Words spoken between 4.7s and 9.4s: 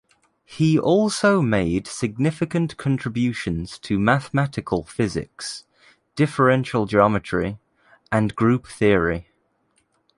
physics, differential geometry, and group theory.